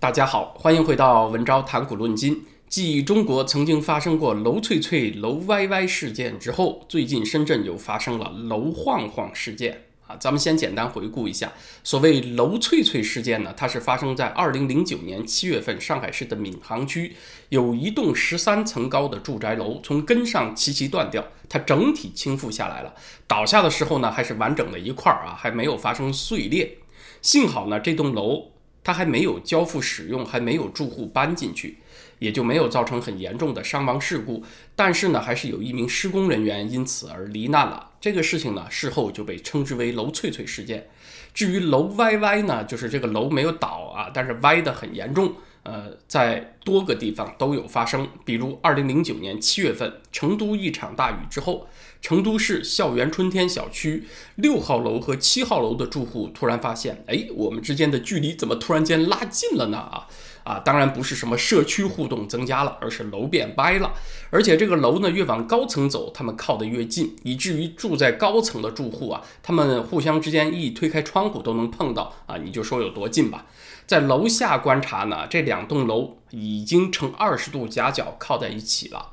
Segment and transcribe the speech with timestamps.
[0.00, 2.42] 大家好，欢迎回到文昭谈古论今。
[2.70, 10.16] 继中国曾经发生过楼脆脆、楼歪歪事件之后，最近深圳又发生了楼晃晃事件啊。
[10.16, 11.52] 咱们先简单回顾一下，
[11.84, 17.14] 所谓楼脆脆事件呢，它是发生在二零零九年七月份，上海市的闵行区
[17.50, 22.94] 有一栋十三层高的住宅楼从根上齐齐断掉，它整体倾覆下来了。
[23.26, 26.78] 倒下的时候呢，还是完整的一块儿啊，还没有发生碎裂。
[27.20, 28.52] 幸好呢，这栋楼。
[28.82, 31.78] 它还没有交付使用，还没有住户搬进去，
[32.18, 34.42] 也就没有造成很严重的伤亡事故。
[34.74, 37.90] 但是呢，还是有一名施工人员因此而罹难了。
[38.00, 40.88] 这个事情呢，事后就被称之为“楼脆脆事件”。
[41.32, 45.34] 至于楼歪歪呢，就是这个楼没有倒啊，但是歪得很严重。
[45.62, 51.68] 呃，在多个地方都有发生，比如二零零九年七月份，成都一场大雨之后，
[52.00, 54.04] 成都市校园春天小区
[54.36, 59.76] 六号楼和七号楼的住户突然发现，哎，我们之间的距离怎么突然间拉近了呢？
[59.76, 60.08] 啊
[60.44, 63.92] 啊，当然不是什么社区互动增加了，而是楼变歪了。
[64.30, 73.46] 而且这个楼呢，越往高层走，他们靠得越近，以至于住在高层的住户啊，他们互相之间一推开窗户都能碰到啊，你就说有多近吧。
[73.86, 79.10] 在楼下观察呢，这两栋楼已经呈二十度夹角靠在一起了。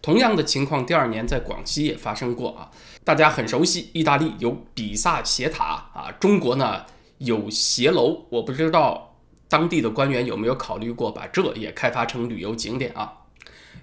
[0.00, 2.70] 同样的情况，第二年在广西也发生过啊。
[3.02, 5.64] 大家很熟悉，意大利有比萨斜塔
[5.94, 6.82] 啊，中国呢
[7.18, 8.26] 有斜楼。
[8.28, 9.07] 我不知道
[9.48, 13.12] 当地的官员有没有考虑过把这也开发成旅游景点啊。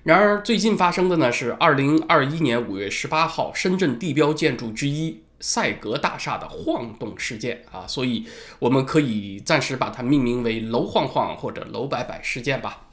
[0.04, 5.22] 然而最近发生的呢是二零二一年五月十八号，深圳地标建筑之一。
[5.42, 8.26] 赛格大厦的晃动事件啊，所以
[8.58, 12.88] 我们可以暂时把它命名为“楼晃晃”或者“楼摆摆”事件吧。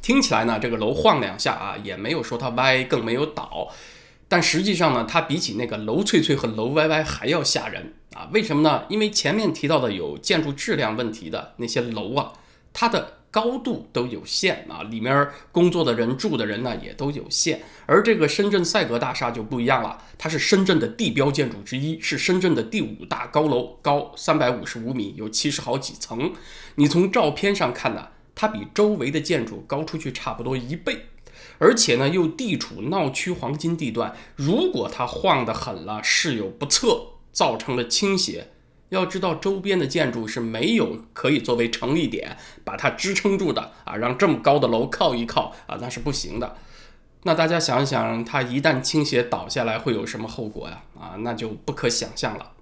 [0.00, 3.68] 听起来呢，这个楼晃两下啊，也没有说它歪，更没有倒。
[4.30, 8.30] 但实际上呢，它比起那个楼脆脆和楼歪歪还要吓人啊！
[8.32, 8.84] 为什么呢？
[8.88, 12.32] 因为前面提到的有建筑质量问题的那些楼啊，
[12.72, 13.18] 它的。
[13.32, 26.32] 高度都有限啊，里面工作的人住的人呢也都有限，而这个深圳赛格大厦就不一样了，它是深圳的地标建筑之一，是深圳的第五大高楼，高三百五十五米，有七十好几层。
[26.74, 31.06] 你从照片上看呢，它比周围的建筑高出去差不多一倍，
[31.60, 38.48] 而且呢又地处闹区黄金地段，如果它晃得狠了，事有不测，造成了倾斜。
[38.88, 46.56] 要知道，周边的建筑是没有可以作为承力点把它支撑住的啊，让这么高的楼靠一靠啊，那是不行的。
[47.22, 50.82] 那大家想一想，它一旦倾斜倒下来会有什么后果呀？
[50.98, 52.52] 啊，那就不可想象了。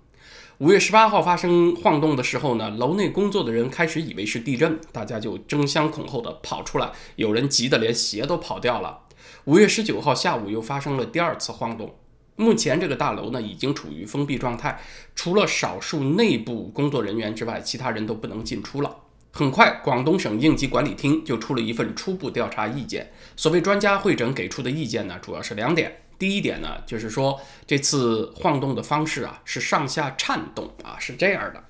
[0.58, 9.02] 五月十八号发生晃动的时候呢，楼内工作的人开始以为是地震，大家就争相恐后的跑出来，有人急得连鞋都跑掉了。
[9.44, 11.94] 五月十九号下午又发生了第二次晃动。
[12.34, 14.80] 目前这个大楼呢已经处于封闭状态，
[15.14, 18.96] 除了少数内部工作人员之外，其他人都不能进出了。
[19.30, 23.12] 很快，广东省应急管理厅就出了一份初步调查意见。
[23.36, 26.00] 所谓专家会诊给出的意见呢，主要是两点。
[26.18, 31.62] 第一点呢，就是说这次晃动的方式啊是上下颤动啊，是这样的，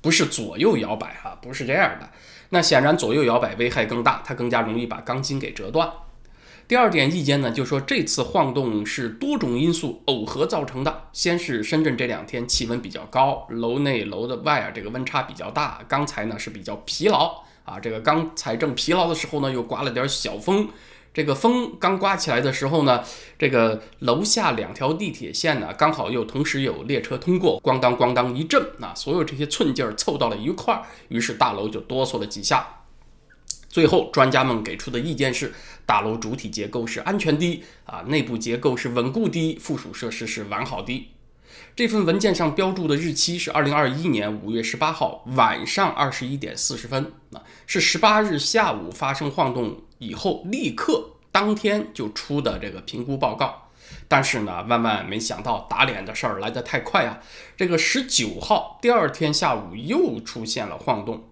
[0.00, 2.08] 不是左右摇摆哈，不是这样的。
[2.50, 5.90] 那显然左右摇摆危害更大，它更加容易把钢筋给折断。
[6.68, 11.04] 第二点意见呢，就是说这次晃动是多种因素耦合造成的。
[11.12, 17.80] 先是深圳这两天气温比较高，楼内楼的外啊这个温差比较大，钢材呢是比较疲劳啊。
[17.80, 20.68] 这个钢材正疲劳的时候呢，又刮了点小风。
[21.16, 23.02] 这个风刚刮起来的时候呢，
[23.38, 32.82] 这个楼下两条地铁线呢，刚好又同时有列车通过，咣当咣当一震，啊所有这些寸劲儿凑到了一块儿，于是大楼就哆嗦了几下。
[33.70, 35.54] 最后，专家们给出的意见是：
[35.86, 41.08] 大楼主体结构是安全的啊，内部结构是稳固的，附属设施是完好的。
[41.74, 53.62] 这份文件上标注的日期是二零二一年五月十八号晚上二十一点四十分啊，是十八日下午发生晃动以后立刻当天就出的这个评估报告。
[54.08, 57.20] 但是呢，万万没想到打脸的事儿来得太快啊！
[57.56, 61.24] 这个十九号第二天下午又出现了晃动。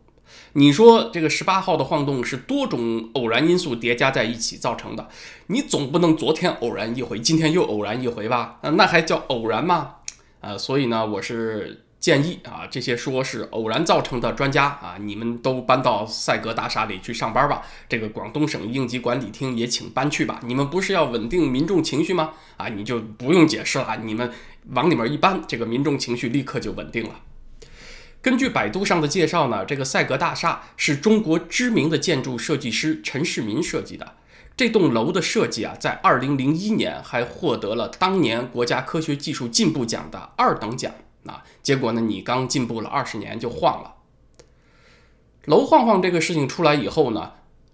[0.55, 5.09] 你说这个十八号的晃动是多种偶然因素叠加在一起造成的，
[5.49, 8.59] 你总不能昨天偶然一回，今天又偶然一回吧？
[8.63, 9.97] 那还叫偶然吗？
[10.45, 17.63] 呃，所以呢，我是建议啊，这些说是偶然造成的专家啊，你们都搬到赛格大厦里去上班吧。
[17.89, 20.39] 这个广东省应急管理厅也请搬去吧。
[20.45, 22.35] 你们不是要稳定民众情绪吗？
[22.59, 24.31] 啊，你就不用解释了，你们
[24.73, 27.21] 往里面一搬，这个民众情绪立刻就稳定了。
[28.21, 34.17] 根据百度上的介绍呢，这个赛格大厦是中国知名的建筑设计师陈世民设计的。
[34.57, 40.95] 这栋楼的设计啊，在二零零一年还获得了当年国家科学技术进步奖的二等奖
[41.27, 41.43] 啊。
[41.63, 43.95] 结果呢，你刚进步了二十年就晃了。
[45.47, 47.33] 楼晃晃这个事情出来以后呢，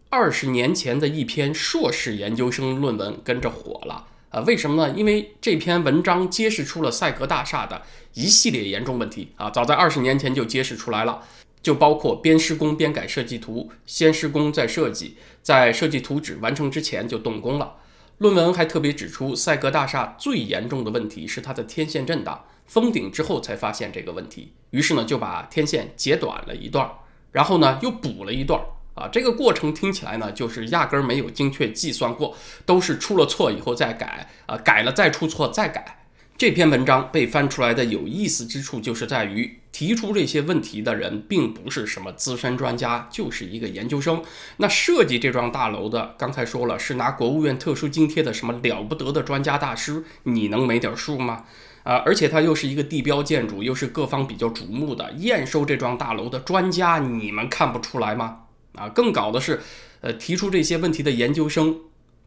[0.09, 4.41] 二十年前的一篇硕士研究生论文跟着火了啊？
[4.41, 4.94] 为什么呢？
[4.97, 7.82] 因为这篇文章揭示出了赛格大厦的
[8.15, 11.23] 一系列严重问题啊，早在二十年前就揭示出来了，
[11.62, 17.77] 就包括边施工边改设计图，先施工再设计，在设计图纸完成之前就动工了。
[18.19, 26.91] 论文还特别指出，赛格大厦最严重的问题是它的天线震荡，封顶之后才发现这个问题，于是呢就把天线截短了一段。
[27.33, 28.61] 然后呢，又补了一段
[28.95, 32.37] 啊，这个过程听起来呢，就是压根儿没有精确计算过，
[32.67, 36.05] 都是出了错以后再改啊，改了再出错再改。
[36.37, 44.23] 这篇文章被翻出来的有意思之处，就是在于提出这些问题的人并不是什么资深专家，就是一个研究生。
[44.59, 51.47] 那设计这幢大楼的，刚才说了是拿国务院特殊津贴的什么了不得的专家大师，你能没点数吗？
[51.85, 58.41] 啊，而且它又是一个地标建筑，又是各方比较瞩目的验收这幢大楼的专家，你们看不出来吗？
[58.75, 59.62] 啊，更搞的是，
[60.03, 61.81] 呃，提出这些问题的研究生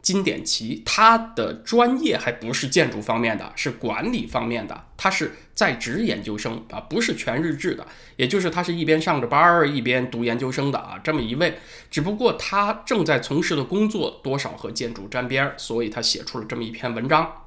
[0.04, 7.86] 金典奇，他的专业还不是建筑方面的，是管理方面的，他是在职研究生啊，不是全日制的，
[8.16, 11.58] 也就是他是一边上着班儿一边读研究生的啊，这么一位，
[11.90, 17.43] 只不过他正在从事的工作多少和建筑沾边儿，所以他写出了这么一篇文章。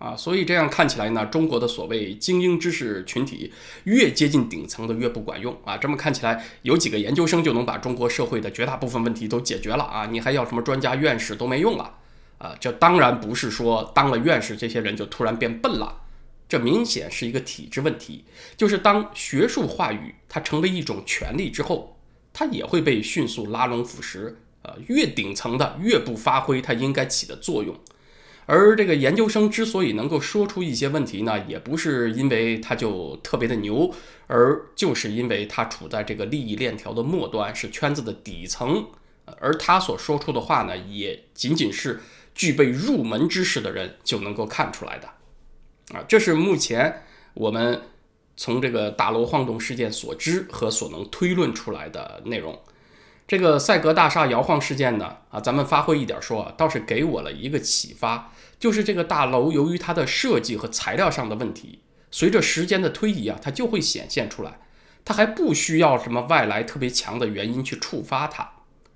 [0.00, 3.52] 啊，所以这样看起来呢，中国的所谓精英知识群体
[3.84, 5.76] 越接近顶层的越不管用啊。
[5.76, 10.06] 这么看起来，有几个研究生就能把中国社会的绝大部分问题都解决了啊？
[10.06, 11.98] 你还要什么专家院士都没用了
[12.38, 12.56] 啊？
[12.58, 16.00] 这当然不是说当了院士这些人就突然变笨了，
[16.48, 18.24] 这明显是一个体制问题。
[18.56, 21.98] 就是当学术话语它成为一种权利之后，
[22.32, 24.32] 它也会被迅速拉拢腐蚀。
[24.62, 27.74] 呃，越顶层的越不发挥它应该起的作用。
[28.52, 33.94] 而这个研究生之所以能够说出一些问题呢，也不是因为他就特别的牛，
[34.26, 38.84] 而就是因为他处在这个利益链条的末端，是圈子的底层，
[39.38, 42.00] 而他所说出的话呢，也仅仅是
[42.34, 45.06] 具备入门知识的人就能够看出来的。
[45.94, 47.04] 啊，这是目前
[47.34, 47.80] 我们
[48.36, 52.58] 从这个大楼晃动事件所知和所能推论出来的内容。
[53.28, 61.80] 这个赛格大厦摇晃事件呢，啊，咱们发挥一点说，倒是给我了一个启发，就是这个大楼由于它的设计和材料上的问题，
[62.10, 64.60] 随着时间的推移啊，它就会显现出来，
[65.04, 68.50] 它还不需要什么外来特别强的原因去触发它，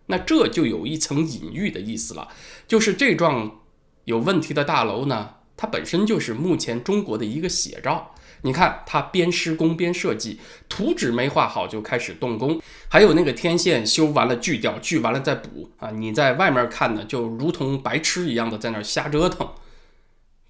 [0.06, 2.28] 那这就有一层隐喻的意思了，
[2.68, 3.60] 就是这幢
[4.04, 8.13] 有问题的大楼呢，它本身就是目前中国的一个写照。
[8.46, 10.38] 你看，他边施工边设计，
[10.68, 15.90] 图纸没画好就开始动工，还有那个天线修完了锯掉，锯完了再补啊！
[15.92, 19.48] 你在外面看呢，就如同白痴一样的在那儿瞎折腾。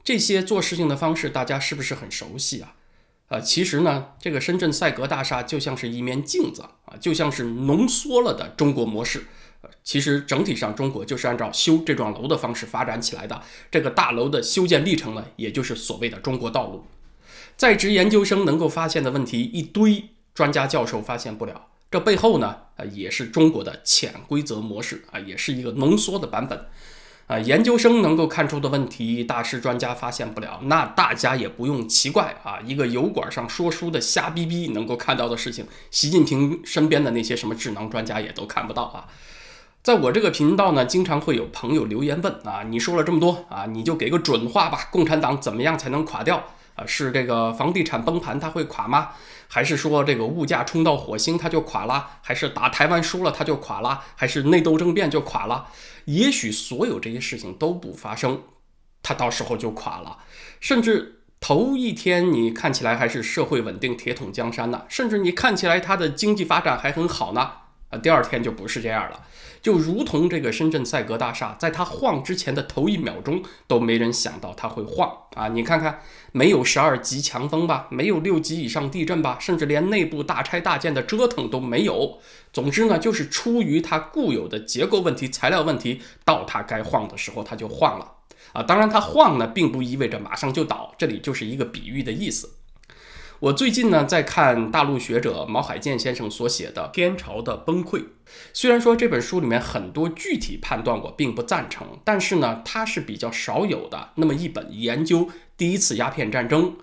[0.03, 2.75] 这些做事情的方式，大家是不是很熟悉啊？
[3.29, 9.27] 啊，其实呢，这个深圳赛格大厦就像是一面镜子啊，就像是浓缩了的中国模式。
[9.85, 13.41] 其实整体上，中国就是按照修这幢楼的方式发展起来的。
[13.71, 16.85] 这个大楼的修建历程呢，也就是所谓的中国道路。
[17.57, 21.67] 在职研究生能够发现的问题一堆，专家教授发现不了。
[21.91, 26.67] 这背后呢，啊，也是中国的潜规则模式啊，也是一个浓缩的版本。
[27.27, 32.59] 啊，研究生能够看出的问题，大师专家发现不了，那大家也不用奇怪啊。
[32.67, 39.09] 一个油管上说书的瞎逼逼能够看到的事情，习近平身边的那些什么智囊专家也都看不到啊。
[39.83, 46.45] 在我这个频道呢，经常会有朋友留言问啊，你说了这么多啊，你就给个准话吧，共产党怎么样才能垮掉？
[46.75, 49.11] 啊，是这个房地产崩盘它会垮吗？
[49.47, 52.19] 还是说这个物价冲到火星它就垮了？
[52.23, 54.03] 还是打台湾输了它就垮了？
[54.17, 55.69] 还是内斗政变就垮了？
[56.07, 58.43] 也许所有这些事情都不发生，
[59.03, 60.19] 它到时候就垮了。
[60.61, 67.53] 甚至头一天你看起来还是社会稳定、铁桶江山呢，甚至你看起来它的经济发展还很好呢。
[67.91, 69.21] 啊，第二天就不是这样了。
[69.65, 75.49] 就如同这个深圳赛格大厦，在它晃之前的头一秒钟，都没人想到它会晃啊！
[75.49, 76.01] 你看看，
[76.33, 82.19] 没有十二级强风吧，没有六级以上地震吧，甚至连内部大拆大建的折腾都没有。
[82.53, 88.13] 总之呢，就是出于它固有的结构问题、材料问题，到它该晃的时候，它就晃了
[88.53, 88.63] 啊！
[88.63, 92.51] 当然，它晃呢，并不意味着马上就倒，这里就是一个比喻的意思。
[93.45, 97.99] 我最近呢在看大陆学者毛海建先生所写的《天朝的崩溃》，
[98.55, 106.79] 虽然说这本书里面很多具体判断我并不赞成，但是呢，它是比较少有的那么一本研究第一次鸦片战争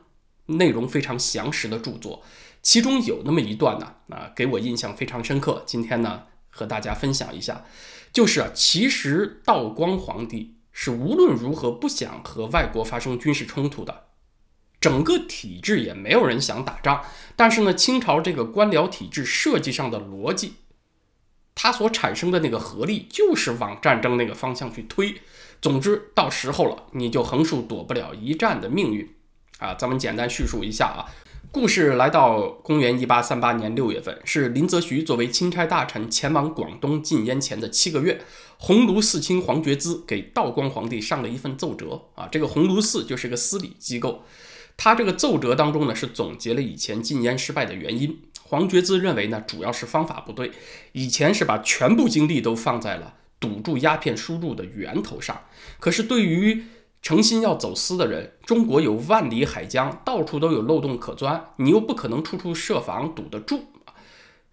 [0.46, 2.22] 内容非常详实的著作。
[2.62, 5.64] 其中有那么一段呢，啊，给我印象非常深刻。
[5.66, 7.66] 今天呢，和大家分享一下，
[8.14, 14.11] 就是啊，其实道光皇帝是无论如何不想和外国发生军事冲突的。
[14.82, 17.04] 整个体制也没有人想打仗，
[17.36, 20.56] 但是呢，清朝这个官僚体制设计上的逻辑，
[21.54, 25.22] 它所产生的那个合力就是往战争那个方向去推。
[25.62, 29.08] 总之，到时候了，你就横竖躲不了一战的命运
[29.60, 29.76] 啊！
[29.76, 31.06] 咱们简单叙述一下啊。
[31.52, 38.24] 故事来到公元一八三八年六月份，是林则徐作为钦差大臣前往广东禁烟前的七个月。
[38.58, 44.24] 鸿胪寺卿黄觉滋给道光皇帝上了一份奏折啊，这个鸿胪寺就是个司礼机构。
[44.84, 48.20] 他这个奏折当中呢，是总结了以前禁烟失败的原因。
[48.42, 50.52] 黄觉滋认为呢，主要是方法不对，
[50.94, 55.42] 以前是把全部精力都放在了堵住鸦片输入的源头上，
[55.80, 56.64] 可是对于
[57.00, 63.66] 诚心要走私的人，中国有万里海疆，到处都有漏洞可钻，你又不可能处处设防堵得住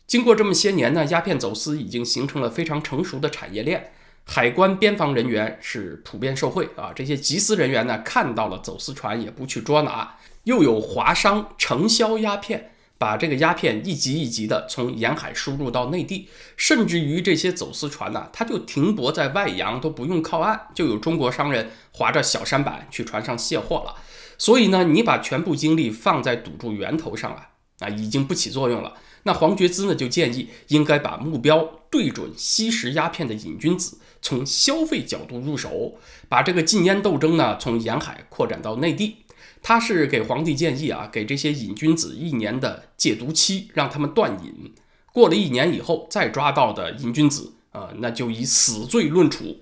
[0.06, 3.92] 经过这么些年呢，鸦片走私已经形成了非常成熟的产业链，
[4.24, 6.92] 海关边防人员是普遍受贿啊。
[6.94, 10.16] 这些缉私人员呢，看到了走私船也不去捉拿，
[10.48, 12.72] 又有华商承销鸦片。
[13.00, 23.94] 把这个鸦片一级一级的从沿海输入到内地，甚至于这些走私船呢，它就停泊在外洋，都不用靠岸，就有中国商人划着小舢板去船上卸货了。
[24.36, 28.94] 所以呢，你把全部精力放在堵住源头上啊，啊，已经不起作用了。
[29.22, 35.94] 那黄觉滋呢，就建议应该把目标对准吸食鸦片的瘾君子，从消费角度入手，
[36.28, 39.18] 把这个禁烟斗争呢，从沿海扩展到内地。
[39.62, 44.74] 他是给皇帝建议啊，给这些瘾君子一年的戒毒期，让他们断瘾。
[45.12, 49.60] 过了一年以后，再抓到的瘾君子，呃，那就以死罪论处。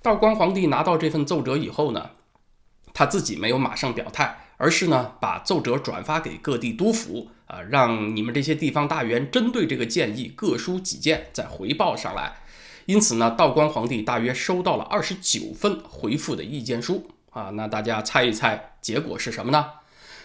[0.00, 2.10] 道光皇帝拿到这份奏折以后呢，
[2.92, 12.34] 他自己没有马上表态，而是呢把奏折转发给各地督府，啊，让你们这些地方大员针对这个建议各抒己见，再回报上来。
[12.86, 17.08] 因此呢，道光皇帝大约收到了二十九份回复的意见书。
[17.34, 19.66] 啊，那大家猜一猜结果是什么呢？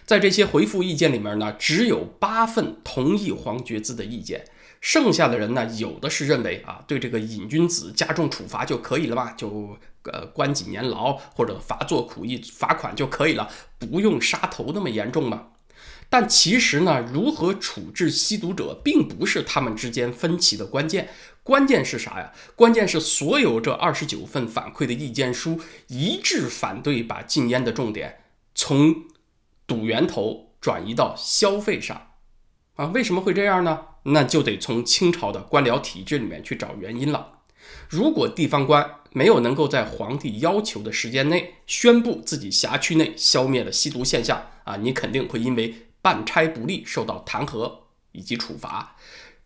[0.06, 4.46] 在这些回复意见里面呢，只有八份同意黄觉滋的意见，
[4.80, 15.48] 剩下的人呢，有的是认为啊，对这个瘾君子加重处罚就可以了吧，就呃关几年牢或者罚做苦役罚款就可以了，不用杀头那么严重嘛。
[16.12, 21.10] 但其实呢，如何处置吸毒者，并不是他们之间分歧的关键。
[21.50, 22.32] 关键是啥呀？
[22.56, 28.20] 关键是所有这二十九份反馈的意见书一致反对把禁烟的重点
[28.54, 28.96] 从
[29.66, 32.12] 赌源头转移到消费上
[32.76, 32.86] 啊？
[32.94, 33.80] 为什么会这样呢？
[34.04, 37.40] 那就得从清朝的官僚体制里面去找原因了。
[37.90, 47.80] 如果地方官没有能够在皇帝要求的时间内宣布自己辖区内消灭了吸毒现象啊，你肯定会因为办差不力受到弹劾
[48.12, 48.96] 以及处罚。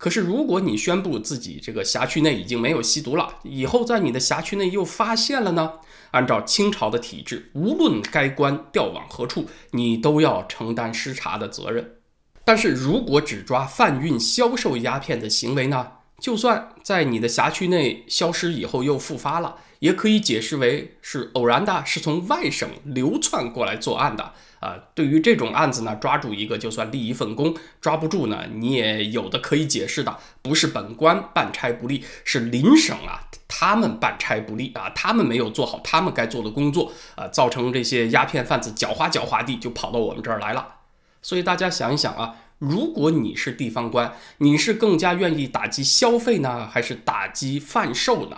[0.03, 5.75] 可是，如果你宣布自己这个辖区内已经没有吸毒了，以后在你的辖区内又发现了呢？
[6.11, 11.99] 按照清朝的体制，无论该官调往何处，你都要承担失察的责任。
[12.43, 15.87] 但是如果只抓贩运、销售鸦片的行为呢？
[16.19, 24.33] 就算在你的辖区内消失以后又复发了，也可以解释为是偶然的，是从外省流窜过来作案的
[24.63, 24.75] 啊。
[24.95, 40.75] 对于这种案子呢，抓住一个就算立一份功，抓不住呢，你也有的可以解释的，不是本官办差不力，是邻省啊，他们办差不力啊，他们没有做好他们该做的工作啊，造成这些鸦片贩子狡猾狡猾地就跑到我们这儿来了。
[41.21, 42.37] 所以大家想一想啊。
[42.59, 48.37] 如果你是地方官，你是更加愿意打击消费呢，还是打击贩售呢？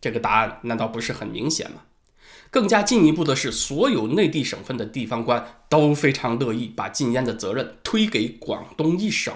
[0.00, 1.82] 这个答案难道不是很明显吗？
[2.50, 9.32] 更加进一步的是，所有内地省份的地方官都非常乐意把禁烟的责任推给广东一省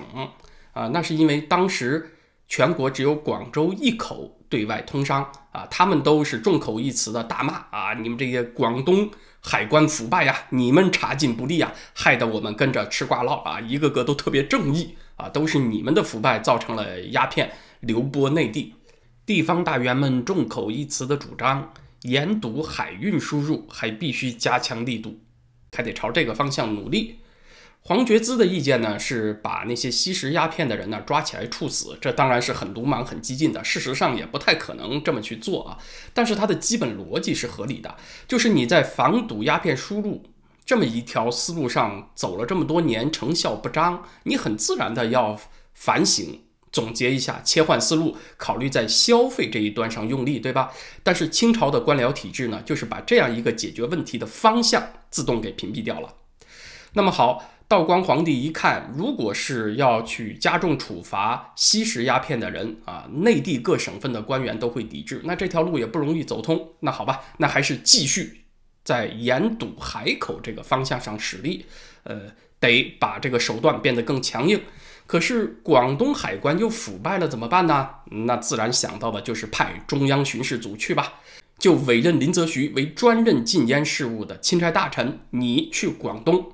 [0.73, 2.17] 啊，那是因为当时
[2.49, 9.11] 全国只有广州一口对外通商啊，他们都是众口一词的大骂啊，你们这些广东。
[9.47, 18.73] 海关腐败呀，你们查禁不力呀，害得我们跟着吃瓜唠啊，一个个都特别正义啊，都是你们的腐败造成了鸦片流播内地。
[19.27, 25.21] 地方大员们众口一词的主张，严堵海运输入，还必须加强力度，
[25.73, 27.17] 还得朝这个方向努力。
[27.81, 33.63] 黄觉滋的意见呢，是把那些吸食鸦片的人呢抓起来处死，这当然是很鲁莽、很激进的。
[33.65, 35.79] 事实上也不太可能这么去做啊。
[36.13, 37.97] 但是它的基本逻辑是合理的，
[38.29, 40.23] 就是你在防堵鸦片输入
[40.65, 45.39] 这么一条思路上走了这么多年，成效不彰，你很自然的要
[45.75, 46.41] 反省、
[46.75, 50.73] 总结一下，切换思路，考虑在消费这一端上用力，对吧？
[51.05, 56.17] 但是清朝的官僚体制呢，就是把这样一个解决问题的方向自动给屏蔽掉了。
[56.95, 57.51] 那么好。
[57.67, 66.75] 道光皇帝一看，如果是要去加重处罚吸食鸦片的人啊，内地各省份的官员都会抵制，那这条路也不容易走通。
[66.81, 68.45] 那好吧，那还是继续
[68.85, 71.65] 在严堵海口这个方向上使力，
[72.03, 74.61] 呃，得把这个手段变得更强硬。
[75.07, 77.91] 可是广东海关又腐败了，怎么办呢？
[78.27, 81.15] 那自然想到的就是派中央巡视组去吧，
[81.59, 86.53] 就委任林则徐为专任禁烟事务的钦差大臣，你去广东。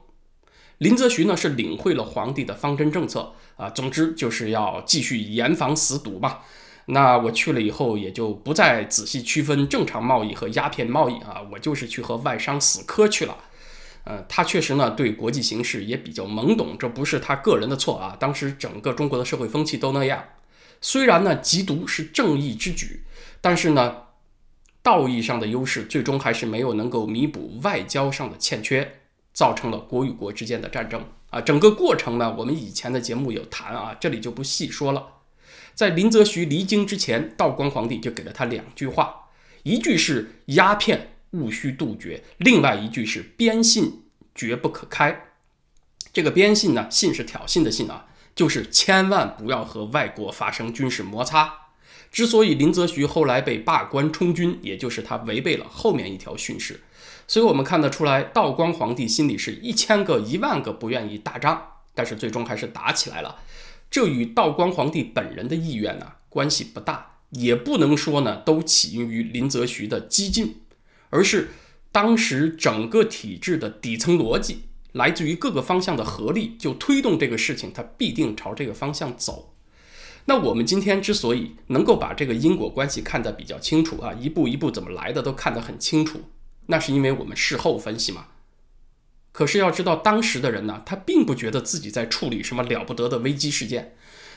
[0.79, 6.39] 林则徐呢是领会了皇帝的方针政策啊，总之就是要继续严防死堵嘛。
[6.87, 13.37] 那我去了以后，也就不再仔细区分正常贸易和鸦片贸易啊，我就是去和外商死磕去了。
[14.11, 18.17] 呃，他确实呢对国际形势也比较懵懂，这不是他个人的错啊。
[18.19, 20.25] 当时整个中国的社会风气都那样。
[20.81, 23.05] 虽然呢缉毒是正义之举，
[23.41, 23.99] 但是呢
[24.83, 29.01] 道义上的优势最终还是没有能够弥补外交上的欠缺，
[29.33, 31.41] 造成了国与国之间的战争啊。
[31.41, 35.07] 整个过程呢，我们以前的节目有谈啊，这里就不细说了。
[35.75, 39.29] 在林则徐离京之前，道光皇帝就给了他两句话，
[39.63, 44.03] 一句是鸦片务须杜绝，另外一句是边信
[44.35, 45.27] 绝不可开。
[46.13, 51.55] 这个边信呢，信是挑衅的信啊，就是千万不要和外国发生军事摩擦。
[52.11, 56.81] 之所以林则徐后来被罢官充军，也就是他违背了后面一条训示。
[57.29, 63.39] 所以我们看得出来，道光皇帝心里是一千个一万个不愿意打仗，但是最终还是打起来了。
[63.89, 70.57] 这与道光皇帝本人的意愿呢关系不大，也不能说呢都起因于林则徐的激进，
[71.11, 71.51] 而是
[71.93, 74.63] 当时整个体制的底层逻辑，
[74.93, 79.55] 来自于各个方向的合力，就推动这个事情它必定朝这个方向走。
[80.27, 86.21] 那我们今天之所以能够把这个因果关系看得比较清楚啊，一步一步怎么来的都看得很清楚，
[86.67, 88.27] 那是因为我们事后分析嘛。
[89.33, 93.97] 可是要知道，当时的人呢，他并不觉得自己在处理什么了不得的危机事件。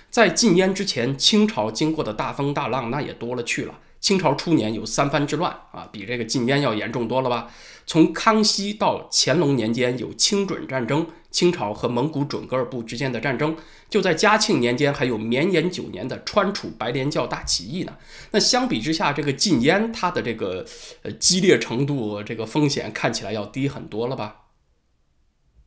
[0.10, 3.80] 在禁烟之前，清朝经过的大风大浪那也多了去了。
[4.04, 7.50] 清朝初年有三藩之乱啊，比这个禁烟要严重多了吧？
[7.86, 13.56] 从康熙到乾隆年间有清准战争，清朝和蒙古准噶尔部之间的战争。
[13.90, 17.96] 就在嘉庆年间还有绵延九年的川楚白莲教大起义呢。
[18.32, 20.66] 那相比之下，这个禁烟它的这个
[21.04, 24.42] 呃激烈程度，这个风险看起来要低很多了吧？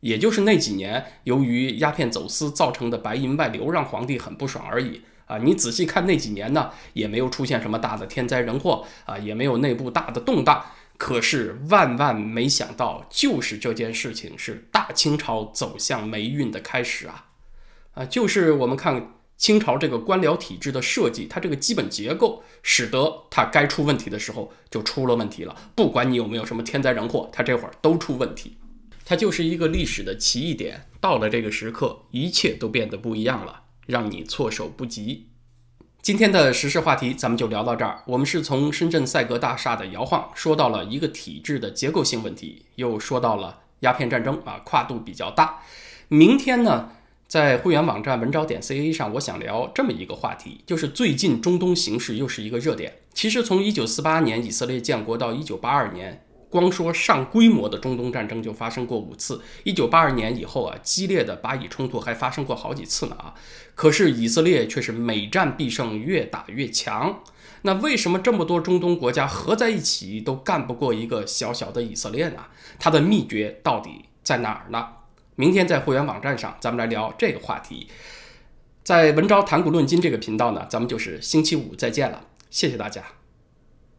[0.00, 5.38] 也就是那几年，由于鸦片走私造成的白银外流，让皇帝很不爽而已啊！
[5.38, 10.64] 你仔细看那几年呢，也没有出现什么大的天灾人祸啊，也没有内部大的动荡。
[10.98, 17.26] 可是万万没想到，就是这件事情是大清朝走向霉运的开始啊！
[17.92, 25.54] 啊，就是我们看清朝这个官僚体制的设计，它这个基本结构，使得它该出问题的时候就出了问题了。
[25.74, 28.56] 不管你有没有什么天灾人祸，它这会儿都出问题。
[29.04, 35.26] 它就是一个历史的奇异点，到了这个时刻，一切都变得不一样了，让你措手不及。
[36.02, 38.02] 今天的时事话题咱们就聊到这儿。
[38.06, 45.62] 我们是从深圳赛格大厦的摇晃说到了一个体制的结构性问题，又说到了鸦片战争啊，跨度比较大。
[46.08, 46.90] 明天呢，
[47.26, 52.98] 在会员网站文昭点 ca 上，我想聊这么一个话题，就是最近中东形势又是一个热点。
[53.12, 56.25] 其实从1948年以色列建国到1982年。
[56.58, 63.34] 光说上规模的中东战争就发生过五次，一九八二年以后啊，激烈的巴以冲突还发生过好几次呢啊。
[63.74, 67.22] 可是以色列却是每战必胜，越打越强。
[67.62, 72.46] 那为什么这么多中东国家合在一起都干不过一个小小的以色列呢？
[72.78, 74.88] 它的秘诀到底在哪儿呢？
[75.34, 77.88] 明天在会员网站上，咱们来聊这个话题。
[78.82, 83.15] 在文昭谈古论今这个频道呢，咱们就是星期五再见了，谢谢大家。